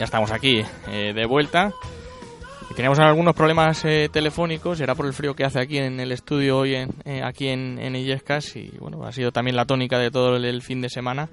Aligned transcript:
Ya 0.00 0.04
estamos 0.04 0.32
aquí 0.32 0.62
eh, 0.88 1.12
de 1.14 1.26
vuelta. 1.26 1.72
Y 2.70 2.74
teníamos 2.74 2.98
algunos 3.00 3.34
problemas 3.34 3.84
eh, 3.84 4.08
telefónicos, 4.10 4.80
era 4.80 4.94
por 4.94 5.04
el 5.04 5.12
frío 5.12 5.34
que 5.34 5.44
hace 5.44 5.60
aquí 5.60 5.76
en 5.76 6.00
el 6.00 6.10
estudio 6.10 6.56
hoy, 6.56 6.74
en, 6.74 6.88
eh, 7.04 7.20
aquí 7.22 7.48
en, 7.48 7.78
en 7.78 7.94
Illescas, 7.94 8.56
y 8.56 8.70
bueno, 8.80 9.04
ha 9.04 9.12
sido 9.12 9.30
también 9.30 9.56
la 9.56 9.66
tónica 9.66 9.98
de 9.98 10.10
todo 10.10 10.36
el, 10.36 10.46
el 10.46 10.62
fin 10.62 10.80
de 10.80 10.88
semana. 10.88 11.28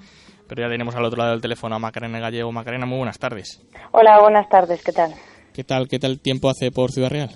Pero 0.50 0.64
ya 0.64 0.70
tenemos 0.70 0.94
al 0.98 1.06
otro 1.06 1.18
lado 1.18 1.32
del 1.32 1.40
teléfono 1.40 1.76
a 1.76 1.80
Macarena 1.80 2.20
Gallego. 2.20 2.52
Macarena, 2.52 2.86
muy 2.86 2.98
buenas 2.98 3.18
tardes. 3.18 3.66
Hola, 3.94 4.20
buenas 4.20 4.50
tardes, 4.50 4.84
¿qué 4.84 4.92
tal? 4.92 5.14
¿Qué 5.54 5.64
tal, 5.64 5.88
qué 5.88 5.98
tal 5.98 6.20
tiempo 6.20 6.50
hace 6.50 6.70
por 6.70 6.92
Ciudad 6.92 7.10
Real? 7.10 7.30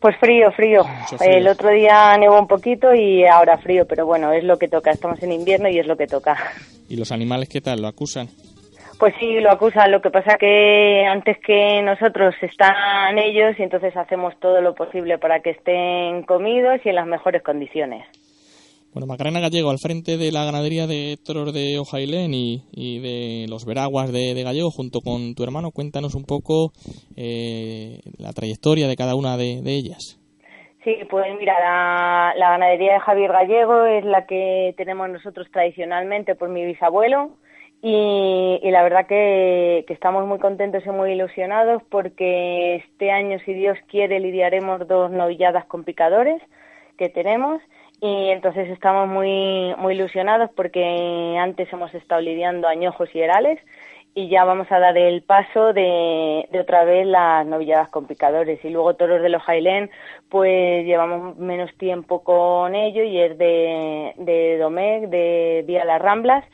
Pues 0.00 0.16
frío, 0.18 0.50
frío. 0.50 0.80
El 1.20 1.46
otro 1.46 1.70
día 1.70 2.18
nevó 2.18 2.40
un 2.40 2.48
poquito 2.48 2.92
y 2.92 3.24
ahora 3.24 3.56
frío, 3.58 3.86
pero 3.88 4.04
bueno, 4.04 4.32
es 4.32 4.42
lo 4.42 4.56
que 4.56 4.66
toca. 4.66 4.90
Estamos 4.90 5.22
en 5.22 5.30
invierno 5.30 5.68
y 5.68 5.78
es 5.78 5.86
lo 5.86 5.96
que 5.96 6.08
toca. 6.08 6.36
¿Y 6.88 6.96
los 6.96 7.12
animales 7.12 7.48
qué 7.48 7.60
tal? 7.60 7.82
¿Lo 7.82 7.86
acusan? 7.86 8.26
Pues 8.98 9.14
sí, 9.18 9.40
lo 9.40 9.50
acusan. 9.50 9.90
Lo 9.90 10.00
que 10.00 10.10
pasa 10.10 10.36
que 10.38 11.04
antes 11.06 11.38
que 11.38 11.82
nosotros 11.82 12.34
están 12.40 13.18
ellos 13.18 13.58
y 13.58 13.62
entonces 13.62 13.96
hacemos 13.96 14.38
todo 14.40 14.60
lo 14.60 14.74
posible 14.74 15.18
para 15.18 15.40
que 15.40 15.50
estén 15.50 16.22
comidos 16.22 16.80
y 16.84 16.88
en 16.90 16.96
las 16.96 17.06
mejores 17.06 17.42
condiciones. 17.42 18.06
Bueno, 18.92 19.06
Macarena 19.06 19.40
Gallego, 19.40 19.70
al 19.70 19.78
frente 19.78 20.18
de 20.18 20.30
la 20.30 20.44
ganadería 20.44 20.86
de 20.86 21.16
toros 21.24 21.54
de 21.54 21.78
Ojailén 21.78 22.34
y, 22.34 22.62
y 22.72 22.98
de 22.98 23.46
los 23.48 23.64
veraguas 23.64 24.12
de, 24.12 24.34
de, 24.34 24.42
Gallego, 24.42 24.70
junto 24.70 25.00
con 25.00 25.34
tu 25.34 25.44
hermano, 25.44 25.70
cuéntanos 25.70 26.14
un 26.14 26.24
poco 26.24 26.72
eh, 27.16 28.00
la 28.18 28.34
trayectoria 28.34 28.88
de 28.88 28.96
cada 28.96 29.14
una 29.14 29.38
de, 29.38 29.62
de 29.62 29.72
ellas. 29.72 30.20
Sí, 30.84 30.94
pues 31.08 31.24
mira, 31.38 31.54
la, 31.58 32.34
la, 32.36 32.50
ganadería 32.50 32.94
de 32.94 33.00
Javier 33.00 33.32
Gallego 33.32 33.86
es 33.86 34.04
la 34.04 34.26
que 34.26 34.74
tenemos 34.76 35.08
nosotros 35.08 35.46
tradicionalmente 35.50 36.34
por 36.34 36.50
mi 36.50 36.66
bisabuelo 36.66 37.30
y, 37.84 38.60
y 38.62 38.70
la 38.70 38.84
verdad 38.84 39.06
que, 39.08 39.84
que, 39.88 39.92
estamos 39.92 40.24
muy 40.24 40.38
contentos 40.38 40.86
y 40.86 40.90
muy 40.90 41.12
ilusionados 41.12 41.82
porque 41.90 42.76
este 42.76 43.10
año, 43.10 43.40
si 43.44 43.54
Dios 43.54 43.76
quiere, 43.88 44.20
lidiaremos 44.20 44.86
dos 44.86 45.10
novilladas 45.10 45.64
con 45.64 45.82
picadores 45.82 46.40
que 46.96 47.08
tenemos. 47.08 47.60
Y 48.00 48.30
entonces 48.30 48.68
estamos 48.68 49.08
muy 49.08 49.74
muy 49.78 49.94
ilusionados 49.94 50.50
porque 50.54 51.36
antes 51.40 51.72
hemos 51.72 51.92
estado 51.94 52.20
lidiando 52.20 52.68
añojos 52.68 53.08
y 53.14 53.20
herales 53.20 53.58
y 54.14 54.28
ya 54.28 54.44
vamos 54.44 54.70
a 54.70 54.78
dar 54.78 54.96
el 54.96 55.22
paso 55.22 55.72
de, 55.72 56.46
de 56.52 56.60
otra 56.60 56.84
vez 56.84 57.04
las 57.06 57.44
novilladas 57.46 57.88
con 57.88 58.06
picadores. 58.06 58.64
Y 58.64 58.70
luego 58.70 58.94
toros 58.94 59.22
de 59.22 59.28
los 59.28 59.42
Jailén 59.42 59.90
pues 60.28 60.84
llevamos 60.84 61.36
menos 61.36 61.74
tiempo 61.78 62.22
con 62.22 62.76
ello 62.76 63.02
y 63.02 63.18
es 63.18 63.36
de, 63.38 64.14
de 64.18 64.58
Domecq, 64.58 65.08
de 65.08 65.64
Vía 65.66 65.84
Las 65.84 66.00
Ramblas 66.00 66.44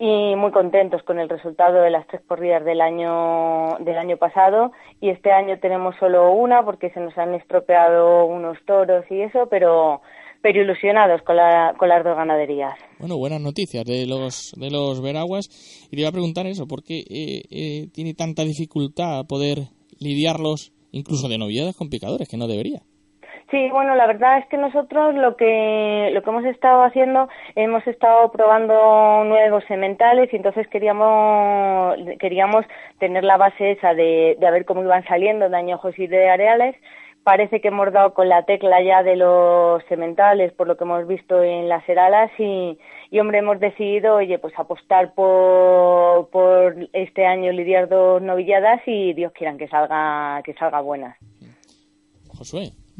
y 0.00 0.34
muy 0.34 0.50
contentos 0.50 1.02
con 1.02 1.20
el 1.20 1.28
resultado 1.28 1.82
de 1.82 1.90
las 1.90 2.06
tres 2.06 2.22
corridas 2.26 2.64
del 2.64 2.80
año 2.80 3.76
del 3.80 3.98
año 3.98 4.16
pasado 4.16 4.72
y 4.98 5.10
este 5.10 5.30
año 5.30 5.58
tenemos 5.60 5.94
solo 6.00 6.32
una 6.32 6.64
porque 6.64 6.88
se 6.90 7.00
nos 7.00 7.16
han 7.18 7.34
estropeado 7.34 8.24
unos 8.24 8.56
toros 8.66 9.04
y 9.10 9.20
eso 9.20 9.46
pero 9.50 10.00
pero 10.42 10.62
ilusionados 10.62 11.20
con, 11.20 11.36
la, 11.36 11.74
con 11.78 11.90
las 11.90 12.02
dos 12.02 12.16
ganaderías. 12.16 12.72
Bueno, 12.98 13.18
buenas 13.18 13.42
noticias 13.42 13.84
de 13.84 14.06
los 14.06 14.54
de 14.56 14.70
los 14.70 15.02
veraguas. 15.02 15.50
Y 15.90 15.96
te 15.96 16.00
iba 16.00 16.08
a 16.08 16.12
preguntar 16.12 16.46
eso, 16.46 16.66
¿por 16.66 16.82
qué 16.82 17.00
eh, 17.00 17.42
eh, 17.50 17.88
tiene 17.92 18.14
tanta 18.14 18.42
dificultad 18.42 19.26
poder 19.26 19.68
lidiarlos 19.98 20.72
incluso 20.92 21.28
de 21.28 21.36
novilladas 21.36 21.76
con 21.76 21.90
picadores, 21.90 22.26
que 22.26 22.38
no 22.38 22.48
debería? 22.48 22.80
Sí, 23.50 23.68
bueno, 23.70 23.96
la 23.96 24.06
verdad 24.06 24.38
es 24.38 24.46
que 24.46 24.56
nosotros 24.56 25.14
lo 25.16 25.36
que 25.36 26.10
lo 26.12 26.22
que 26.22 26.30
hemos 26.30 26.44
estado 26.44 26.82
haciendo, 26.82 27.28
hemos 27.56 27.84
estado 27.86 28.30
probando 28.30 29.24
nuevos 29.24 29.64
sementales 29.66 30.32
y 30.32 30.36
entonces 30.36 30.68
queríamos 30.68 31.96
queríamos 32.20 32.64
tener 33.00 33.24
la 33.24 33.36
base 33.36 33.72
esa 33.72 33.92
de, 33.94 34.36
de 34.38 34.46
a 34.46 34.52
ver 34.52 34.64
cómo 34.64 34.82
iban 34.82 35.04
saliendo 35.04 35.48
de 35.48 35.78
y 35.96 36.06
de 36.06 36.30
areales 36.30 36.76
parece 37.24 37.60
que 37.60 37.68
hemos 37.68 37.92
dado 37.92 38.14
con 38.14 38.28
la 38.28 38.44
tecla 38.44 38.82
ya 38.82 39.02
de 39.02 39.16
los 39.16 39.82
sementales, 39.88 40.52
por 40.52 40.66
lo 40.66 40.76
que 40.76 40.84
hemos 40.84 41.06
visto 41.06 41.42
en 41.42 41.68
las 41.68 41.86
heralas 41.88 42.30
y, 42.38 42.78
y 43.10 43.20
hombre, 43.20 43.38
hemos 43.38 43.60
decidido, 43.60 44.16
oye, 44.16 44.38
pues 44.38 44.54
apostar 44.58 45.14
por, 45.14 46.28
por 46.30 46.88
este 46.92 47.26
año 47.26 47.52
lidiar 47.52 47.88
dos 47.88 48.22
novilladas 48.22 48.80
y 48.86 49.12
Dios 49.12 49.32
quieran 49.32 49.58
que 49.58 49.68
salga, 49.68 50.42
que 50.44 50.54
salga 50.54 50.80
buenas. 50.80 51.16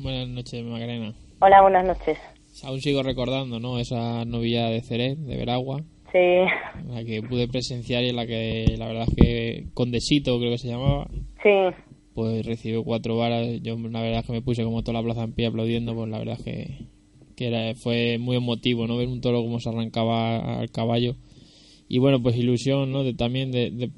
Buenas 0.02 0.28
noches, 0.28 0.64
Macarena. 0.64 1.14
Hola, 1.40 1.62
buenas 1.62 1.84
noches. 1.84 2.18
Aún 2.64 2.80
sigo 2.80 3.02
recordando, 3.02 3.60
¿no? 3.60 3.78
Esa 3.78 4.24
novillada 4.24 4.70
de 4.70 4.82
Ceret, 4.82 5.18
de 5.18 5.36
Veragua. 5.36 5.82
Sí. 6.12 6.88
La 6.88 7.04
que 7.04 7.22
pude 7.22 7.48
presenciar 7.48 8.02
y 8.02 8.12
la 8.12 8.26
que 8.26 8.74
la 8.76 8.86
verdad 8.86 9.06
es 9.08 9.14
que 9.14 9.64
Condesito 9.74 10.38
creo 10.38 10.50
que 10.50 10.58
se 10.58 10.68
llamaba. 10.68 11.06
Sí 11.42 11.50
pues 12.14 12.44
recibió 12.44 12.84
cuatro 12.84 13.16
varas. 13.16 13.62
Yo 13.62 13.78
la 13.78 14.02
verdad 14.02 14.20
es 14.20 14.26
que 14.26 14.32
me 14.32 14.42
puse 14.42 14.64
como 14.64 14.82
toda 14.82 15.00
la 15.00 15.04
plaza 15.04 15.24
en 15.24 15.32
pie 15.32 15.46
aplaudiendo, 15.46 15.94
pues 15.94 16.08
la 16.10 16.18
verdad 16.18 16.36
es 16.38 16.44
que, 16.44 16.86
que 17.36 17.46
era, 17.46 17.74
fue 17.74 18.18
muy 18.18 18.36
emotivo, 18.36 18.86
¿no? 18.86 18.96
Ver 18.96 19.08
un 19.08 19.20
toro 19.20 19.40
como 19.40 19.58
se 19.60 19.68
arrancaba 19.70 20.60
al 20.60 20.70
caballo. 20.70 21.16
Y 21.88 21.98
bueno, 21.98 22.22
pues 22.22 22.36
ilusión, 22.36 22.92
¿no? 22.92 23.04
De, 23.04 23.14
también 23.14 23.50
de, 23.50 23.70
de, 23.70 23.90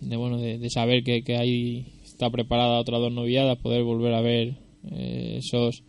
de 0.00 0.16
bueno, 0.16 0.38
de, 0.38 0.58
de, 0.58 0.70
saber 0.70 1.02
que, 1.04 1.22
que 1.22 1.36
ahí 1.36 1.86
está 2.04 2.28
preparada 2.30 2.80
otra 2.80 2.98
dos 2.98 3.12
noviadas, 3.12 3.58
poder 3.58 3.82
volver 3.82 4.14
a 4.14 4.20
ver 4.20 4.54
eh, 4.90 5.36
esos 5.38 5.82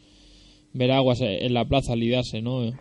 veraguas 0.74 1.22
en 1.22 1.54
la 1.54 1.66
plaza 1.66 1.96
lidiarse, 1.96 2.42
¿no? 2.42 2.64
En 2.64 2.76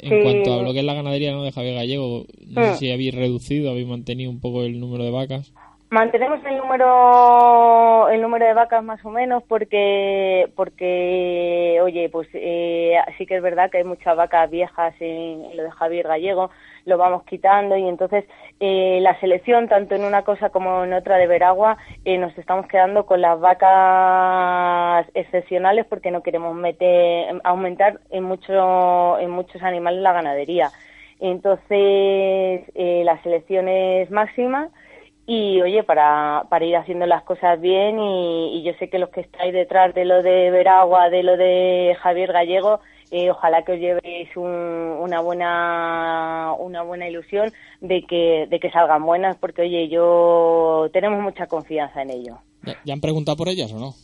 sí. 0.00 0.22
cuanto 0.22 0.54
a 0.54 0.62
lo 0.62 0.72
que 0.72 0.78
es 0.78 0.84
la 0.84 0.94
ganadería 0.94 1.32
¿no? 1.32 1.42
de 1.42 1.52
Javier 1.52 1.74
Gallego, 1.74 2.24
no 2.46 2.64
sé 2.64 2.74
si 2.76 2.92
habéis 2.92 3.14
reducido, 3.14 3.70
habéis 3.70 3.86
mantenido 3.86 4.30
un 4.30 4.40
poco 4.40 4.62
el 4.62 4.80
número 4.80 5.04
de 5.04 5.10
vacas. 5.10 5.52
Mantenemos 5.90 6.40
el 6.44 6.56
número 6.56 8.08
el 8.08 8.20
número 8.20 8.46
de 8.46 8.54
vacas 8.54 8.82
más 8.82 9.04
o 9.04 9.10
menos 9.10 9.44
porque 9.44 10.50
porque 10.56 11.78
oye 11.82 12.08
pues 12.08 12.26
eh, 12.32 12.96
sí 13.16 13.26
que 13.26 13.36
es 13.36 13.42
verdad 13.42 13.70
que 13.70 13.78
hay 13.78 13.84
muchas 13.84 14.16
vacas 14.16 14.50
viejas 14.50 14.94
en, 14.98 15.44
en, 15.44 15.56
lo 15.56 15.62
de 15.62 15.70
Javier 15.70 16.08
Gallego 16.08 16.50
lo 16.84 16.98
vamos 16.98 17.24
quitando 17.24 17.76
y 17.76 17.88
entonces 17.88 18.24
eh, 18.60 18.98
la 19.00 19.18
selección 19.20 19.68
tanto 19.68 19.94
en 19.94 20.04
una 20.04 20.22
cosa 20.22 20.50
como 20.50 20.84
en 20.84 20.92
otra 20.92 21.16
de 21.16 21.26
Veragua 21.26 21.78
eh, 22.04 22.18
nos 22.18 22.36
estamos 22.38 22.66
quedando 22.66 23.06
con 23.06 23.20
las 23.20 23.40
vacas 23.40 25.06
excepcionales 25.14 25.86
porque 25.86 26.10
no 26.10 26.22
queremos 26.22 26.54
meter 26.54 27.40
aumentar 27.44 28.00
en 28.10 28.24
mucho 28.24 29.18
en 29.18 29.30
muchos 29.30 29.62
animales 29.62 30.02
la 30.02 30.12
ganadería. 30.12 30.70
Entonces 31.20 31.70
eh, 32.74 33.02
la 33.04 33.22
selección 33.22 33.68
es 33.68 34.10
máxima 34.10 34.68
y 35.26 35.62
oye, 35.62 35.82
para, 35.84 36.44
para 36.50 36.64
ir 36.66 36.76
haciendo 36.76 37.06
las 37.06 37.22
cosas 37.22 37.58
bien 37.60 37.98
y, 37.98 38.58
y, 38.58 38.62
yo 38.62 38.74
sé 38.74 38.90
que 38.90 38.98
los 38.98 39.08
que 39.08 39.22
estáis 39.22 39.54
detrás 39.54 39.94
de 39.94 40.04
lo 40.04 40.22
de 40.22 40.50
Veragua, 40.50 41.08
de 41.08 41.22
lo 41.22 41.38
de 41.38 41.96
Javier 41.98 42.30
Gallego, 42.30 42.80
eh, 43.14 43.30
ojalá 43.30 43.62
que 43.62 43.72
os 43.74 43.78
llevéis 43.78 44.36
un, 44.36 44.50
una 44.50 45.20
buena 45.20 46.52
una 46.58 46.82
buena 46.82 47.08
ilusión 47.08 47.52
de 47.80 48.02
que, 48.02 48.48
de 48.50 48.58
que 48.58 48.72
salgan 48.72 49.06
buenas, 49.06 49.36
porque 49.36 49.62
oye, 49.62 49.88
yo 49.88 50.88
tenemos 50.92 51.22
mucha 51.22 51.46
confianza 51.46 52.02
en 52.02 52.10
ello. 52.10 52.38
¿Ya 52.84 52.92
han 52.92 53.00
preguntado 53.00 53.36
por 53.36 53.48
ellas 53.48 53.72
o 53.72 53.78
no? 53.78 53.94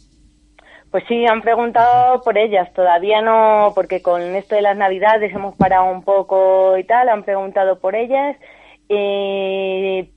Pues 0.92 1.02
sí, 1.08 1.26
han 1.26 1.42
preguntado 1.42 2.22
por 2.22 2.38
ellas, 2.38 2.72
todavía 2.72 3.20
no, 3.20 3.72
porque 3.74 4.00
con 4.00 4.22
esto 4.36 4.54
de 4.54 4.62
las 4.62 4.76
navidades 4.76 5.34
hemos 5.34 5.56
parado 5.56 5.90
un 5.90 6.04
poco 6.04 6.78
y 6.78 6.84
tal, 6.84 7.08
han 7.08 7.24
preguntado 7.24 7.80
por 7.80 7.96
ellas 7.96 8.36
eh, 8.88 10.08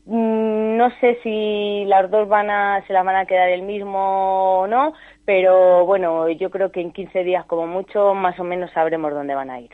no 0.83 0.99
sé 0.99 1.17
si 1.23 1.85
las 1.85 2.09
dos 2.11 2.27
van 2.27 2.49
a, 2.49 2.83
se 2.87 2.93
las 2.93 3.05
van 3.05 3.15
a 3.15 3.25
quedar 3.25 3.49
el 3.49 3.61
mismo 3.61 4.61
o 4.61 4.67
no, 4.67 4.93
pero 5.25 5.85
bueno, 5.85 6.29
yo 6.29 6.49
creo 6.49 6.71
que 6.71 6.81
en 6.81 6.91
15 6.91 7.23
días 7.23 7.45
como 7.45 7.67
mucho 7.67 8.13
más 8.13 8.39
o 8.39 8.43
menos 8.43 8.71
sabremos 8.71 9.13
dónde 9.13 9.35
van 9.35 9.49
a 9.49 9.61
ir. 9.61 9.71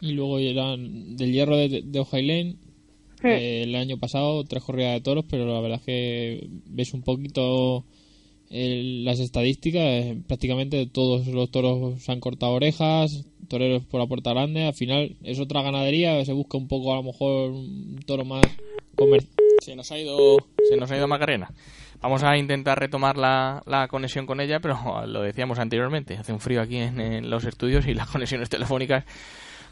Y 0.00 0.12
luego 0.12 0.38
eran 0.38 1.16
del 1.16 1.32
hierro 1.32 1.56
de, 1.56 1.82
de 1.84 2.00
Ojailén, 2.00 2.58
Hmm. 3.22 3.26
eh, 3.26 3.62
el 3.64 3.74
año 3.74 3.98
pasado 3.98 4.44
tres 4.44 4.64
corridas 4.64 4.94
de 4.94 5.00
toros, 5.02 5.24
pero 5.28 5.44
la 5.44 5.60
verdad 5.60 5.78
es 5.80 5.84
que 5.84 6.48
ves 6.66 6.94
un 6.94 7.02
poquito 7.02 7.84
el, 8.48 9.04
las 9.04 9.20
estadísticas, 9.20 10.16
prácticamente 10.26 10.86
todos 10.86 11.26
los 11.26 11.50
toros 11.50 12.02
se 12.02 12.12
han 12.12 12.20
cortado 12.20 12.52
orejas, 12.52 13.26
toreros 13.48 13.84
por 13.84 14.00
la 14.00 14.06
puerta 14.06 14.30
grande, 14.30 14.64
al 14.64 14.74
final 14.74 15.16
es 15.22 15.38
otra 15.38 15.62
ganadería, 15.62 16.24
se 16.24 16.32
busca 16.32 16.56
un 16.56 16.66
poco 16.66 16.92
a 16.92 16.96
lo 16.96 17.02
mejor 17.02 17.50
un 17.50 18.00
toro 18.06 18.24
más 18.24 18.42
Se 19.60 19.74
nos 19.76 19.90
ha 19.92 19.98
ido, 19.98 20.36
se 20.68 20.76
nos 20.76 20.90
ha 20.90 20.96
ido 20.96 21.08
Macarena. 21.08 21.50
Vamos 22.00 22.22
a 22.22 22.36
intentar 22.36 22.78
retomar 22.78 23.16
la, 23.16 23.62
la, 23.66 23.88
conexión 23.88 24.26
con 24.26 24.40
ella, 24.40 24.60
pero 24.60 24.78
lo 25.06 25.22
decíamos 25.22 25.58
anteriormente, 25.58 26.16
hace 26.16 26.32
un 26.32 26.40
frío 26.40 26.62
aquí 26.62 26.76
en, 26.76 27.00
en 27.00 27.30
los 27.30 27.44
estudios 27.44 27.86
y 27.86 27.94
las 27.94 28.08
conexiones 28.08 28.48
telefónicas 28.48 29.04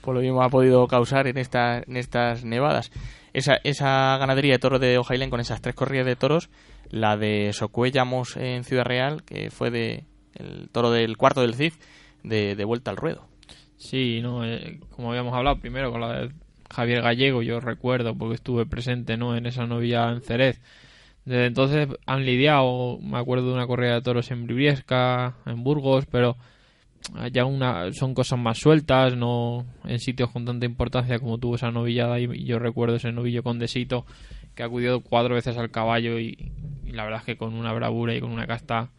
por 0.01 0.15
lo 0.15 0.21
mismo 0.21 0.43
ha 0.43 0.49
podido 0.49 0.87
causar 0.87 1.27
en, 1.27 1.39
esta, 1.39 1.79
en 1.79 1.97
estas 1.97 2.45
nevadas. 2.45 2.91
Esa, 3.33 3.59
esa 3.65 4.17
ganadería 4.17 4.55
de 4.55 4.59
toros 4.59 4.81
de 4.81 4.99
Ojailén 4.99 5.31
con 5.31 5.41
esas 5.41 5.61
tres 5.61 5.75
corridas 5.75 6.07
de 6.07 6.17
toros, 6.17 6.49
la 6.91 7.17
de 7.17 7.53
Socuellamos 7.53 8.37
en 8.37 8.65
Ciudad 8.65 8.85
Real, 8.85 9.23
que 9.25 9.51
fue 9.51 9.71
de 9.71 10.05
el 10.35 10.69
toro 10.71 10.91
del 10.91 11.17
cuarto 11.17 11.43
del 11.43 11.55
CIF, 11.55 11.77
de, 12.23 12.55
de 12.55 12.65
vuelta 12.65 12.91
al 12.91 12.97
ruedo. 12.97 13.27
Sí, 13.77 14.21
no, 14.23 14.45
eh, 14.45 14.81
como 14.91 15.11
habíamos 15.11 15.35
hablado 15.35 15.61
primero 15.61 15.91
con 15.91 16.01
la 16.01 16.13
de 16.13 16.31
Javier 16.71 17.03
Gallego, 17.03 17.43
yo 17.43 17.61
recuerdo 17.61 18.15
porque 18.15 18.35
estuve 18.35 18.67
presente 18.67 19.17
no 19.17 19.37
en 19.37 19.47
esa 19.47 19.67
novia 19.67 20.11
en 20.11 20.21
Cerez 20.21 20.61
Desde 21.25 21.47
entonces 21.47 21.89
han 22.07 22.25
lidiado, 22.25 22.99
me 23.01 23.19
acuerdo 23.19 23.49
de 23.49 23.55
una 23.55 23.67
corrida 23.67 23.95
de 23.95 24.03
toros 24.03 24.31
en 24.31 24.47
Briviesca, 24.47 25.37
en 25.47 25.65
Burgos, 25.65 26.07
pero 26.07 26.37
ya 27.33 27.45
una, 27.45 27.93
son 27.93 28.15
cosas 28.15 28.39
más 28.39 28.59
sueltas, 28.59 29.17
no 29.17 29.67
en 29.85 29.99
sitios 29.99 30.31
con 30.31 30.45
tanta 30.45 30.67
importancia 30.67 31.19
como 31.19 31.39
tuvo 31.39 31.57
esa 31.57 31.71
novillada 31.71 32.19
y, 32.21 32.45
yo 32.45 32.59
recuerdo 32.59 32.97
ese 32.97 33.13
novillo 33.13 33.43
condesito 33.43 34.05
que 34.55 34.63
acudió 34.63 35.01
cuatro 35.01 35.35
veces 35.35 35.57
al 35.57 35.71
caballo 35.71 36.19
y, 36.19 36.53
la 36.85 37.05
verdad 37.05 37.21
es 37.21 37.27
que 37.27 37.37
con 37.37 37.55
una 37.55 37.73
bravura 37.73 38.15
y 38.15 38.21
con 38.21 38.31
una 38.31 38.47
casta 38.47 38.91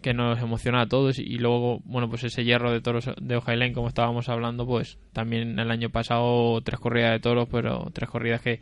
que, 0.00 0.14
nos 0.14 0.40
emociona 0.40 0.82
a 0.82 0.86
todos 0.86 1.18
y 1.18 1.38
luego, 1.38 1.80
bueno, 1.84 2.08
pues 2.08 2.24
ese 2.24 2.44
hierro 2.44 2.70
de 2.70 2.80
toros 2.80 3.10
de 3.20 3.36
Ojailén, 3.36 3.72
como 3.72 3.88
estábamos 3.88 4.28
hablando, 4.28 4.66
pues 4.66 4.98
también 5.12 5.58
el 5.58 5.70
año 5.70 5.90
pasado 5.90 6.60
tres 6.62 6.78
corridas 6.78 7.12
de 7.12 7.20
toros, 7.20 7.48
pero 7.50 7.90
tres 7.92 8.08
corridas 8.08 8.40
que, 8.40 8.60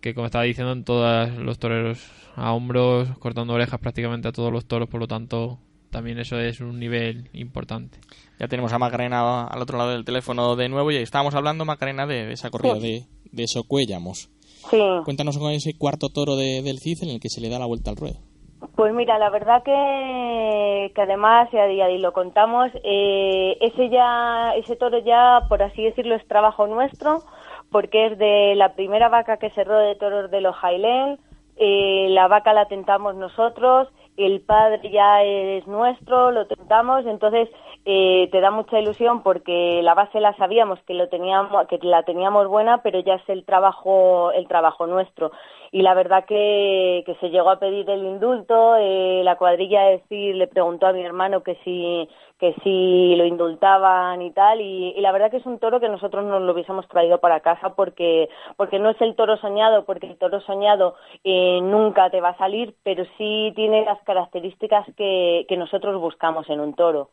que 0.00 0.14
como 0.14 0.26
estaba 0.26 0.44
diciendo, 0.44 0.72
en 0.72 0.84
todos 0.84 1.36
los 1.36 1.58
toreros 1.58 2.10
a 2.36 2.52
hombros, 2.52 3.16
cortando 3.18 3.52
orejas 3.52 3.78
prácticamente 3.80 4.28
a 4.28 4.32
todos 4.32 4.50
los 4.50 4.64
toros, 4.64 4.88
por 4.88 5.00
lo 5.00 5.06
tanto, 5.06 5.58
también 5.90 6.18
eso 6.18 6.38
es 6.40 6.60
un 6.60 6.78
nivel 6.78 7.28
importante. 7.34 7.98
Ya 8.40 8.48
tenemos 8.48 8.72
a 8.72 8.78
Macarena 8.78 9.44
al 9.44 9.62
otro 9.62 9.76
lado 9.76 9.90
del 9.90 10.04
teléfono 10.04 10.56
de 10.56 10.68
nuevo 10.68 10.90
y 10.90 10.96
estábamos 10.96 11.34
hablando, 11.34 11.64
Macarena, 11.64 12.06
de, 12.06 12.32
esa 12.32 12.50
corrida 12.50 12.76
de, 12.76 13.04
de 13.30 13.46
Socuéllamos. 13.46 14.30
Sí. 14.70 14.78
Cuéntanos 15.04 15.36
con 15.38 15.52
ese 15.52 15.74
cuarto 15.74 16.08
toro 16.08 16.36
del 16.36 16.78
CID 16.78 17.02
en 17.02 17.10
el 17.10 17.20
que 17.20 17.28
se 17.28 17.40
le 17.40 17.48
da 17.50 17.58
la 17.58 17.66
vuelta 17.66 17.90
al 17.90 17.96
ruedo. 17.96 18.31
Pues 18.74 18.94
mira, 18.94 19.18
la 19.18 19.28
verdad 19.28 19.62
que, 19.62 20.92
que 20.94 21.02
además, 21.02 21.48
y 21.52 21.98
lo 21.98 22.12
contamos, 22.12 22.70
eh, 22.82 23.58
ese 23.60 23.90
ya, 23.90 24.54
ese 24.56 24.76
toro 24.76 24.98
ya, 24.98 25.42
por 25.48 25.62
así 25.62 25.84
decirlo, 25.84 26.14
es 26.14 26.26
trabajo 26.26 26.66
nuestro, 26.66 27.22
porque 27.70 28.06
es 28.06 28.18
de 28.18 28.54
la 28.56 28.74
primera 28.74 29.10
vaca 29.10 29.36
que 29.36 29.50
cerró 29.50 29.78
de 29.78 29.94
toros 29.96 30.30
de 30.30 30.40
los 30.40 30.56
Jailén, 30.56 31.18
eh, 31.56 32.06
la 32.10 32.28
vaca 32.28 32.54
la 32.54 32.64
tentamos 32.66 33.14
nosotros, 33.14 33.88
el 34.16 34.40
padre 34.40 34.90
ya 34.90 35.22
es 35.22 35.66
nuestro, 35.66 36.30
lo 36.30 36.46
tentamos, 36.46 37.04
entonces 37.04 37.50
eh, 37.84 38.28
te 38.30 38.40
da 38.40 38.50
mucha 38.50 38.78
ilusión 38.78 39.22
porque 39.22 39.80
la 39.82 39.94
base 39.94 40.20
la 40.20 40.36
sabíamos 40.36 40.80
que 40.82 40.94
lo 40.94 41.08
teníamos, 41.08 41.66
que 41.66 41.78
la 41.82 42.02
teníamos 42.04 42.46
buena, 42.48 42.82
pero 42.82 43.00
ya 43.00 43.14
es 43.14 43.28
el 43.28 43.44
trabajo, 43.44 44.30
el 44.32 44.46
trabajo 44.46 44.86
nuestro. 44.86 45.32
Y 45.72 45.82
la 45.82 45.94
verdad 45.94 46.24
que, 46.26 47.02
que 47.06 47.14
se 47.16 47.30
llegó 47.30 47.50
a 47.50 47.58
pedir 47.58 47.88
el 47.90 48.04
indulto, 48.04 48.76
eh, 48.76 49.22
la 49.24 49.36
cuadrilla 49.36 49.84
decir, 49.84 50.36
le 50.36 50.46
preguntó 50.46 50.86
a 50.86 50.92
mi 50.92 51.02
hermano 51.02 51.42
que 51.42 51.56
si 51.64 52.08
que 52.42 52.54
si 52.64 53.14
lo 53.14 53.24
indultaban 53.24 54.20
y 54.20 54.32
tal, 54.32 54.60
y, 54.60 55.00
la 55.00 55.12
verdad 55.12 55.30
que 55.30 55.36
es 55.36 55.46
un 55.46 55.60
toro 55.60 55.78
que 55.78 55.88
nosotros 55.88 56.24
nos 56.24 56.42
lo 56.42 56.52
hubiésemos 56.52 56.88
traído 56.88 57.18
para 57.18 57.38
casa 57.38 57.76
porque, 57.76 58.28
porque 58.56 58.80
no 58.80 58.90
es 58.90 59.00
el 59.00 59.14
toro 59.14 59.36
soñado, 59.36 59.84
porque 59.84 60.08
el 60.08 60.18
toro 60.18 60.40
soñado 60.40 60.96
eh, 61.22 61.60
nunca 61.62 62.10
te 62.10 62.20
va 62.20 62.30
a 62.30 62.38
salir, 62.38 62.74
pero 62.82 63.04
sí 63.16 63.52
tiene 63.54 63.84
las 63.84 64.02
características 64.02 64.84
que, 64.96 65.46
que 65.48 65.56
nosotros 65.56 66.00
buscamos 66.00 66.50
en 66.50 66.58
un 66.58 66.74
toro. 66.74 67.10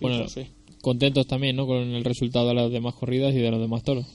Bueno, 0.00 0.28
sí. 0.28 0.50
contentos 0.82 1.26
también, 1.26 1.56
¿no? 1.56 1.66
Con 1.66 1.78
el 1.78 2.04
resultado 2.04 2.48
de 2.48 2.54
las 2.54 2.70
demás 2.70 2.94
corridas 2.94 3.34
y 3.34 3.40
de 3.40 3.50
los 3.50 3.60
demás 3.60 3.82
toros. 3.82 4.06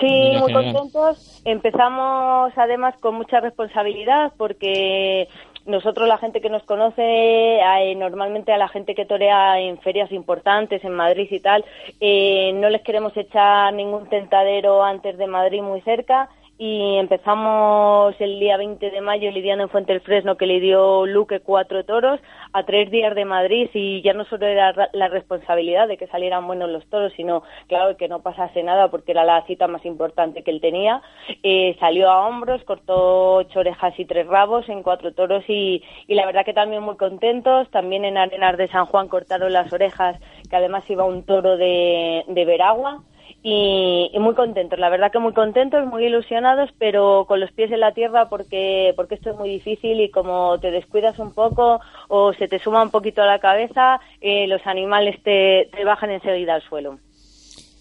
Sí, 0.00 0.32
muy 0.38 0.52
contentos. 0.52 1.42
Empezamos 1.44 2.52
además 2.56 2.94
con 3.00 3.14
mucha 3.14 3.40
responsabilidad 3.40 4.32
porque 4.36 5.28
nosotros 5.64 6.06
la 6.06 6.18
gente 6.18 6.40
que 6.40 6.50
nos 6.50 6.62
conoce, 6.64 7.60
normalmente 7.96 8.52
a 8.52 8.58
la 8.58 8.68
gente 8.68 8.94
que 8.94 9.04
torea 9.04 9.58
en 9.60 9.78
ferias 9.78 10.12
importantes, 10.12 10.84
en 10.84 10.94
Madrid 10.94 11.28
y 11.30 11.40
tal, 11.40 11.64
eh, 12.00 12.52
no 12.54 12.68
les 12.68 12.82
queremos 12.82 13.16
echar 13.16 13.72
ningún 13.74 14.08
tentadero 14.08 14.84
antes 14.84 15.18
de 15.18 15.26
Madrid 15.26 15.62
muy 15.62 15.80
cerca 15.80 16.28
y 16.58 16.96
empezamos 16.96 18.14
el 18.18 18.40
día 18.40 18.56
20 18.56 18.90
de 18.90 19.00
mayo 19.00 19.30
lidiando 19.30 19.64
en 19.64 19.70
Fuente 19.70 19.92
del 19.92 20.00
Fresno 20.00 20.36
que 20.36 20.46
le 20.46 20.60
dio 20.60 21.06
Luque 21.06 21.40
cuatro 21.40 21.84
toros 21.84 22.20
a 22.52 22.64
tres 22.64 22.90
días 22.90 23.14
de 23.14 23.24
Madrid 23.24 23.68
y 23.74 24.02
ya 24.02 24.14
no 24.14 24.24
solo 24.24 24.46
era 24.46 24.88
la 24.92 25.08
responsabilidad 25.08 25.88
de 25.88 25.96
que 25.98 26.06
salieran 26.06 26.46
buenos 26.46 26.70
los 26.70 26.86
toros 26.86 27.12
sino 27.16 27.42
claro 27.68 27.96
que 27.96 28.08
no 28.08 28.22
pasase 28.22 28.62
nada 28.62 28.88
porque 28.90 29.12
era 29.12 29.24
la 29.24 29.44
cita 29.46 29.68
más 29.68 29.84
importante 29.84 30.42
que 30.42 30.50
él 30.50 30.60
tenía 30.60 31.02
eh, 31.42 31.76
salió 31.78 32.10
a 32.10 32.26
hombros 32.26 32.64
cortó 32.64 33.34
ocho 33.36 33.60
orejas 33.60 33.98
y 33.98 34.04
tres 34.04 34.26
rabos 34.26 34.68
en 34.68 34.82
cuatro 34.82 35.12
toros 35.12 35.44
y, 35.48 35.82
y 36.06 36.14
la 36.14 36.26
verdad 36.26 36.44
que 36.44 36.52
también 36.52 36.82
muy 36.82 36.96
contentos. 36.96 37.70
También 37.70 38.04
en 38.04 38.16
Arenas 38.16 38.56
de 38.56 38.68
San 38.68 38.86
Juan 38.86 39.08
cortaron 39.08 39.52
las 39.52 39.72
orejas 39.72 40.18
que 40.48 40.56
además 40.56 40.88
iba 40.88 41.04
un 41.04 41.24
toro 41.24 41.56
de, 41.56 42.24
de 42.28 42.44
Veragua 42.44 43.02
y, 43.42 44.10
muy 44.18 44.34
contentos, 44.34 44.78
la 44.78 44.88
verdad 44.88 45.12
que 45.12 45.18
muy 45.18 45.32
contentos, 45.32 45.86
muy 45.86 46.06
ilusionados, 46.06 46.70
pero 46.78 47.26
con 47.28 47.40
los 47.40 47.52
pies 47.52 47.70
en 47.70 47.80
la 47.80 47.92
tierra 47.92 48.28
porque, 48.28 48.92
porque 48.96 49.14
esto 49.14 49.30
es 49.30 49.36
muy 49.36 49.48
difícil 49.48 50.00
y 50.00 50.10
como 50.10 50.58
te 50.58 50.70
descuidas 50.70 51.18
un 51.18 51.32
poco 51.32 51.80
o 52.08 52.32
se 52.32 52.48
te 52.48 52.58
suma 52.58 52.82
un 52.82 52.90
poquito 52.90 53.22
a 53.22 53.26
la 53.26 53.38
cabeza, 53.38 54.00
eh, 54.20 54.46
los 54.48 54.66
animales 54.66 55.22
te, 55.22 55.70
te, 55.76 55.84
bajan 55.84 56.10
enseguida 56.10 56.54
al 56.54 56.62
suelo. 56.62 56.98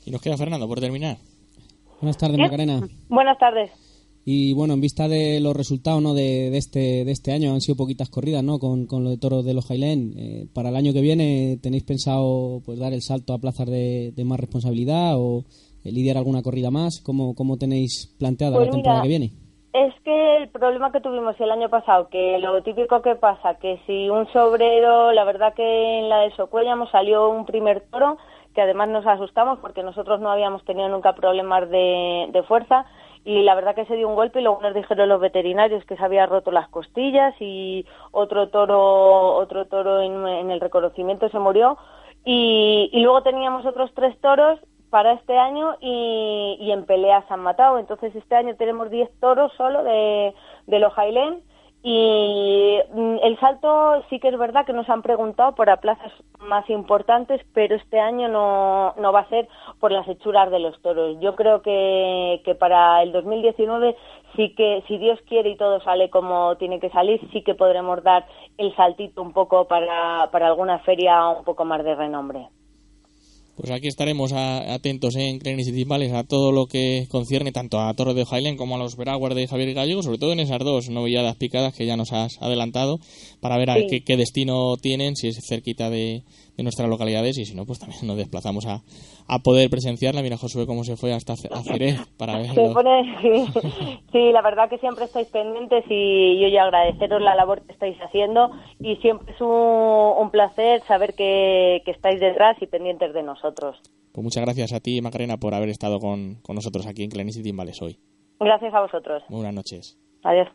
Y 0.06 0.12
nos 0.12 0.22
queda 0.22 0.38
Fernando 0.38 0.68
por 0.68 0.80
terminar. 0.80 1.18
Buenas 2.00 2.18
tardes, 2.18 2.38
Macarena. 2.38 2.82
Buenas 3.10 3.38
tardes. 3.38 3.72
Y 4.28 4.54
bueno, 4.56 4.74
en 4.74 4.82
vista 4.82 5.08
de 5.08 5.40
los 5.40 5.56
resultados 5.56 6.02
¿no? 6.02 6.16
de, 6.16 6.50
de, 6.50 6.58
este, 6.58 7.06
de 7.06 7.12
este 7.12 7.32
año, 7.32 7.54
han 7.54 7.62
sido 7.62 7.78
poquitas 7.78 8.10
corridas 8.10 8.44
¿no? 8.44 8.58
con, 8.58 8.88
con 8.88 9.04
lo 9.04 9.12
de 9.12 9.20
toros 9.20 9.46
de 9.46 9.54
los 9.54 9.68
Jailén. 9.68 10.14
Eh, 10.18 10.48
¿Para 10.52 10.70
el 10.70 10.76
año 10.76 10.94
que 10.94 11.02
viene 11.02 11.60
tenéis 11.62 11.84
pensado 11.84 12.60
pues 12.66 12.80
dar 12.80 12.92
el 12.92 13.04
salto 13.04 13.34
a 13.34 13.38
plazas 13.38 13.68
de, 13.68 14.12
de 14.16 14.26
más 14.26 14.40
responsabilidad 14.40 15.14
o 15.16 15.44
eh, 15.84 15.92
lidiar 15.92 16.18
alguna 16.18 16.42
corrida 16.42 16.72
más? 16.72 17.04
¿Cómo, 17.06 17.36
cómo 17.36 17.58
tenéis 17.58 18.16
planteada 18.18 18.56
pues 18.56 18.66
la 18.66 18.72
temporada 18.72 19.04
que 19.04 19.08
viene? 19.08 19.32
Es 19.74 19.94
que 20.04 20.38
el 20.38 20.50
problema 20.50 20.92
que 20.92 21.02
tuvimos 21.02 21.40
el 21.40 21.52
año 21.52 21.70
pasado, 21.70 22.10
que 22.10 22.40
lo 22.40 22.64
típico 22.64 23.04
que 23.04 23.14
pasa, 23.14 23.60
que 23.60 23.80
si 23.86 24.10
un 24.10 24.26
sobrero, 24.34 25.12
la 25.12 25.24
verdad 25.24 25.54
que 25.54 26.00
en 26.00 26.10
la 26.10 26.22
de 26.22 26.32
Socuellamos 26.32 26.90
salió 26.90 27.30
un 27.30 27.46
primer 27.46 27.82
toro, 27.92 28.18
que 28.56 28.62
además 28.62 28.90
nos 28.90 29.06
asustamos 29.06 29.60
porque 29.60 29.84
nosotros 29.84 30.20
no 30.20 30.32
habíamos 30.32 30.64
tenido 30.66 30.88
nunca 30.90 31.14
problemas 31.14 31.70
de, 31.70 32.30
de 32.32 32.44
fuerza, 32.44 32.86
y 33.26 33.42
la 33.42 33.56
verdad 33.56 33.74
que 33.74 33.86
se 33.86 33.96
dio 33.96 34.08
un 34.08 34.16
golpe 34.16 34.40
y 34.40 34.44
luego 34.44 34.62
nos 34.62 34.76
dijeron 34.76 35.10
los 35.10 35.20
veterinarios 35.20 35.84
que 35.86 35.98
se 35.98 36.06
había 36.06 36.28
roto 36.28 36.52
las 36.52 36.70
costillas 36.70 37.34
y 37.40 37.84
otro 38.12 38.50
toro 38.50 39.34
otro 39.34 39.66
toro 39.66 40.00
en, 40.00 40.52
el 40.52 40.62
reconocimiento 40.62 41.28
se 41.30 41.40
murió. 41.40 41.78
Y, 42.24 42.90
luego 42.94 43.24
teníamos 43.24 43.66
otros 43.66 43.92
tres 43.96 44.20
toros 44.22 44.60
para 44.92 45.14
este 45.14 45.38
año 45.38 45.76
y, 45.82 46.58
y 46.60 46.72
en 46.72 46.86
peleas 46.86 47.30
han 47.30 47.42
matado. 47.42 47.80
Entonces 47.80 48.16
este 48.16 48.36
año 48.36 48.56
tenemos 48.56 48.92
diez 48.92 49.10
toros 49.20 49.52
solo 49.58 49.84
de, 49.84 50.34
de 50.68 50.80
los 50.80 50.94
Jailén 50.94 51.42
y 51.88 52.80
mm, 52.96 53.18
el 53.22 53.40
salto 53.40 54.04
sí 54.10 54.20
que 54.20 54.30
es 54.30 54.38
verdad 54.40 54.66
que 54.66 54.74
nos 54.74 54.90
han 54.90 55.04
preguntado 55.04 55.54
por 55.54 55.70
a 55.70 55.78
plazas 55.78 56.12
más 56.40 56.68
importantes, 56.68 57.40
pero 57.54 57.76
este 57.76 58.00
año 58.00 58.28
no, 58.28 58.96
no 58.98 59.14
va 59.14 59.20
a 59.20 59.30
ser 59.30 59.48
por 59.80 59.92
las 59.92 60.08
hechuras 60.08 60.50
de 60.50 60.58
los 60.58 60.82
toros. 60.82 61.20
Yo 61.20 61.36
creo 61.36 61.62
que, 61.62 62.42
que 62.44 62.56
para 62.56 63.04
el 63.04 63.12
2019 63.12 63.96
sí 64.36 64.56
que, 64.56 64.84
si 64.88 64.98
Dios 64.98 65.20
quiere 65.28 65.52
y 65.52 65.58
todo 65.58 65.80
sale 65.82 66.10
como 66.10 66.56
tiene 66.58 66.80
que 66.80 66.90
salir, 66.90 67.22
sí 67.32 67.44
que 67.44 67.54
podremos 67.54 68.02
dar 68.02 68.26
el 68.58 68.76
saltito 68.76 69.22
un 69.22 69.32
poco 69.32 69.68
para, 69.68 70.32
para 70.32 70.48
alguna 70.48 70.80
feria 70.80 71.30
un 71.30 71.44
poco 71.44 71.66
más 71.66 71.84
de 71.84 71.94
renombre. 71.94 72.48
Pues 73.56 73.72
aquí 73.72 73.88
estaremos 73.88 74.34
atentos 74.34 75.16
en 75.16 75.40
Clenis 75.40 75.70
y 75.70 75.72
Timbales 75.72 76.12
a 76.12 76.26
todo 76.26 76.52
lo 76.52 76.68
que 76.68 77.08
concierne 77.10 77.54
tanto 77.54 77.80
a 77.80 77.94
Torre 77.94 78.14
de 78.14 78.26
Highland 78.30 78.58
como 78.58 78.76
a 78.76 78.78
los 78.78 78.98
Veraguas 78.98 79.34
de 79.34 79.48
Javier 79.48 79.74
Gallego, 79.74 80.04
sobre 80.04 80.18
todo 80.18 80.34
en 80.34 80.42
esas 80.42 80.60
dos 80.60 80.90
novilladas 80.90 81.38
picadas 81.38 81.74
que 81.74 81.86
ya 81.86 81.96
nos 81.96 82.12
has 82.12 82.42
adelantado, 82.42 83.00
para 83.40 83.58
ver 83.58 83.70
a 83.70 83.78
qué, 83.88 84.18
destino 84.18 84.76
tienen, 84.76 85.16
si 85.16 85.30
es 85.30 85.40
cerquita 85.48 85.90
de, 85.90 86.24
de 86.58 86.64
nuestras 86.64 86.90
localidades 86.90 87.38
y 87.38 87.46
si 87.46 87.56
no, 87.56 87.66
pues 87.66 87.80
también 87.80 88.08
nos 88.08 88.18
desplazamos 88.18 88.66
a, 88.66 88.82
a 89.28 89.40
poder 89.40 89.70
presenciarla. 89.70 90.22
Mira, 90.22 90.38
Josué, 90.38 90.66
cómo 90.66 90.84
se 90.84 90.96
fue 90.96 91.14
hasta 91.14 91.34
a 91.34 91.64
Jerez 91.64 92.00
para 92.18 92.38
verlo. 92.38 92.74
sí, 94.12 94.32
la 94.32 94.42
verdad 94.42 94.70
que 94.70 94.78
siempre 94.78 95.06
estáis 95.06 95.28
pendientes 95.28 95.84
y 95.90 96.40
yo 96.40 96.48
ya 96.48 96.64
agradeceros 96.64 97.22
la 97.22 97.36
labor 97.36 97.62
que 97.64 97.74
estáis 97.74 97.98
haciendo 98.02 98.52
y 98.80 98.96
siempre 98.98 99.34
es 99.34 99.42
un, 99.42 100.30
placer 100.32 100.82
saber 100.88 101.14
que, 101.14 101.82
estáis 101.86 102.20
detrás 102.20 102.58
y 102.62 102.68
pendientes 102.68 103.14
de 103.14 103.24
nosotros. 103.24 103.78
Pues 104.12 104.24
muchas 104.24 104.44
gracias 104.44 104.74
a 104.74 104.80
ti, 104.80 105.02
Macarena, 105.02 105.38
por 105.38 105.54
haber 105.54 105.70
estado 105.70 106.00
con, 106.00 106.42
nosotros 106.48 106.88
aquí 106.88 107.04
en 107.04 107.10
Clenis 107.10 107.38
y 107.38 107.44
Timbales 107.44 107.82
hoy. 107.82 107.98
Gracias 108.40 108.74
a 108.74 108.82
vosotros. 108.82 109.24
buenas 109.30 109.54
noches. 109.54 109.98
Adiós. 110.24 110.48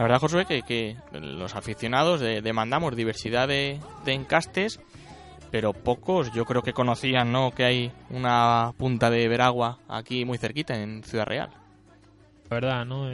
La 0.00 0.04
verdad, 0.04 0.20
Josué, 0.20 0.46
que, 0.46 0.62
que 0.62 0.96
los 1.12 1.54
aficionados 1.54 2.20
demandamos 2.20 2.96
diversidad 2.96 3.46
de, 3.46 3.80
encastes, 4.06 4.80
pero 5.50 5.74
pocos 5.74 6.32
yo 6.32 6.46
creo 6.46 6.62
que 6.62 6.72
conocían 6.72 7.32
¿no? 7.32 7.50
que 7.50 7.64
hay 7.64 7.92
una 8.08 8.72
punta 8.78 9.10
de 9.10 9.28
Veragua 9.28 9.78
aquí 9.88 10.24
muy 10.24 10.38
cerquita, 10.38 10.82
en 10.82 11.02
Ciudad 11.02 11.26
Real. 11.26 11.50
La 12.48 12.54
verdad, 12.54 12.86
¿no? 12.86 13.10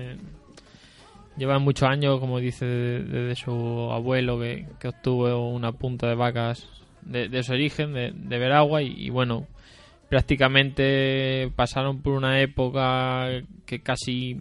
lleva 1.36 1.58
muchos 1.58 1.88
años, 1.88 2.20
como 2.20 2.38
dice, 2.38 2.64
desde 2.64 3.34
su 3.34 3.90
abuelo 3.90 4.38
que, 4.38 4.68
obtuvo 4.86 5.50
una 5.50 5.72
punta 5.72 6.06
de 6.06 6.14
vacas 6.14 6.68
de, 7.02 7.42
su 7.42 7.50
origen, 7.50 7.94
de, 7.94 8.12
de 8.14 8.38
Veragua, 8.38 8.80
y, 8.80 9.10
bueno, 9.10 9.48
prácticamente 10.08 11.50
pasaron 11.56 12.00
por 12.00 12.12
una 12.12 12.40
época 12.40 13.42
que 13.64 13.80
casi 13.80 14.38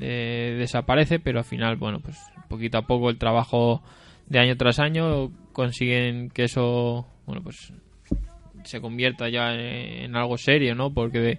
eh, 0.00 0.56
desaparece, 0.58 1.18
pero 1.18 1.38
al 1.38 1.44
final, 1.44 1.76
bueno, 1.76 2.00
pues 2.00 2.18
poquito 2.48 2.78
a 2.78 2.82
poco 2.82 3.10
el 3.10 3.18
trabajo 3.18 3.82
de 4.26 4.38
año 4.38 4.56
tras 4.56 4.78
año 4.78 5.30
consiguen 5.52 6.30
que 6.30 6.44
eso, 6.44 7.06
bueno, 7.26 7.42
pues 7.42 7.72
se 8.64 8.80
convierta 8.80 9.28
ya 9.28 9.54
en, 9.54 10.16
algo 10.16 10.36
serio, 10.36 10.74
¿no? 10.74 10.92
Porque 10.92 11.38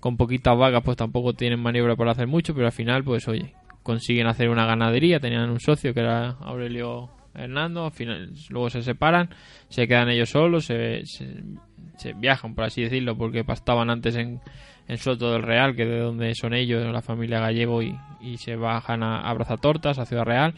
con 0.00 0.16
poquitas 0.16 0.56
vacas 0.56 0.82
pues 0.84 0.96
tampoco 0.96 1.34
tienen 1.34 1.60
maniobra 1.60 1.96
para 1.96 2.12
hacer 2.12 2.26
mucho, 2.26 2.54
pero 2.54 2.66
al 2.66 2.72
final, 2.72 3.04
pues 3.04 3.28
oye, 3.28 3.54
consiguen 3.82 4.26
hacer 4.26 4.48
una 4.48 4.66
ganadería, 4.66 5.20
tenían 5.20 5.50
un 5.50 5.60
socio 5.60 5.94
que 5.94 6.00
era 6.00 6.30
Aurelio 6.40 7.10
Hernando, 7.36 7.92
luego 8.50 8.70
se 8.70 8.82
separan, 8.82 9.30
se 9.68 9.86
quedan 9.86 10.08
ellos 10.08 10.30
solos, 10.30 10.66
se, 10.66 11.02
se, 11.04 12.12
viajan, 12.14 12.54
por 12.54 12.64
así 12.64 12.82
decirlo, 12.82 13.16
porque 13.16 13.44
pastaban 13.44 13.90
antes 13.90 14.16
en, 14.16 14.40
en, 14.88 14.98
Soto 14.98 15.32
del 15.32 15.42
Real, 15.42 15.76
que 15.76 15.84
de 15.84 15.98
donde 16.00 16.34
son 16.34 16.54
ellos, 16.54 16.84
la 16.92 17.02
familia 17.02 17.40
Gallego, 17.40 17.82
y, 17.82 17.94
se 18.38 18.56
bajan 18.56 19.02
a, 19.02 19.20
a 19.20 19.34
Brazatortas, 19.34 19.98
a 19.98 20.06
Ciudad 20.06 20.24
Real, 20.24 20.54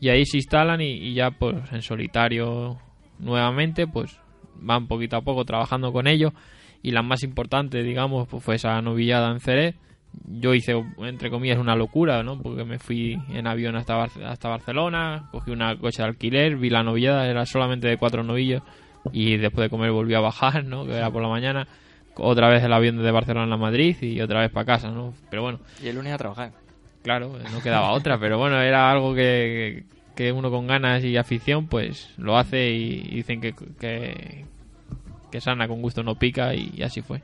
y 0.00 0.08
ahí 0.08 0.24
se 0.24 0.38
instalan 0.38 0.80
y, 0.80 0.92
y, 0.92 1.14
ya 1.14 1.30
pues 1.30 1.56
en 1.72 1.82
solitario 1.82 2.78
nuevamente, 3.18 3.86
pues 3.86 4.18
van 4.54 4.86
poquito 4.86 5.16
a 5.16 5.22
poco 5.22 5.44
trabajando 5.44 5.92
con 5.92 6.06
ellos, 6.06 6.32
y 6.82 6.90
la 6.90 7.02
más 7.02 7.22
importante, 7.22 7.82
digamos, 7.82 8.26
pues 8.28 8.42
fue 8.42 8.56
esa 8.56 8.80
novillada 8.82 9.30
en 9.30 9.40
Cerez, 9.40 9.76
yo 10.26 10.54
hice, 10.54 10.82
entre 10.98 11.30
comillas, 11.30 11.58
una 11.58 11.76
locura, 11.76 12.22
¿no? 12.22 12.40
Porque 12.40 12.64
me 12.64 12.78
fui 12.78 13.18
en 13.30 13.46
avión 13.46 13.76
hasta, 13.76 14.02
hasta 14.04 14.48
Barcelona, 14.48 15.28
cogí 15.30 15.50
una 15.50 15.76
coche 15.76 16.02
de 16.02 16.08
alquiler, 16.08 16.56
vi 16.56 16.70
la 16.70 16.82
novillada, 16.82 17.26
era 17.26 17.46
solamente 17.46 17.88
de 17.88 17.96
cuatro 17.96 18.22
novillos, 18.22 18.62
y 19.12 19.36
después 19.36 19.66
de 19.66 19.70
comer 19.70 19.90
volví 19.90 20.14
a 20.14 20.20
bajar, 20.20 20.64
¿no? 20.64 20.84
Que 20.84 20.96
era 20.96 21.10
por 21.10 21.22
la 21.22 21.28
mañana, 21.28 21.66
otra 22.16 22.48
vez 22.48 22.62
el 22.62 22.72
avión 22.72 22.96
desde 22.96 23.10
Barcelona 23.10 23.54
a 23.54 23.58
Madrid 23.58 23.96
y 24.00 24.20
otra 24.20 24.40
vez 24.40 24.50
para 24.50 24.66
casa, 24.66 24.90
¿no? 24.90 25.14
Pero 25.30 25.42
bueno. 25.42 25.60
Y 25.82 25.88
el 25.88 25.96
lunes 25.96 26.12
a 26.12 26.18
trabajar. 26.18 26.52
Claro, 27.02 27.36
no 27.52 27.62
quedaba 27.62 27.92
otra, 27.92 28.18
pero 28.18 28.38
bueno, 28.38 28.60
era 28.60 28.90
algo 28.90 29.14
que, 29.14 29.84
que 30.14 30.30
uno 30.30 30.50
con 30.50 30.68
ganas 30.68 31.02
y 31.02 31.16
afición, 31.16 31.66
pues 31.66 32.14
lo 32.16 32.36
hace 32.36 32.70
y, 32.70 33.02
dicen 33.16 33.40
que, 33.40 33.54
que, 33.80 34.44
que 35.30 35.40
sana 35.40 35.66
con 35.66 35.82
gusto 35.82 36.04
no 36.04 36.14
pica 36.14 36.54
y 36.54 36.80
así 36.82 37.02
fue. 37.02 37.22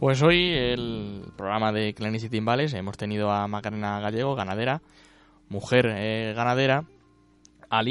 Pues 0.00 0.22
hoy 0.22 0.48
el 0.54 1.24
programa 1.36 1.72
de 1.72 1.92
Clancy 1.92 2.30
Timbales 2.30 2.72
hemos 2.72 2.96
tenido 2.96 3.30
a 3.30 3.46
Macarena 3.48 4.00
Gallego, 4.00 4.34
ganadera, 4.34 4.80
mujer 5.50 5.92
eh, 5.94 6.32
ganadera, 6.34 6.84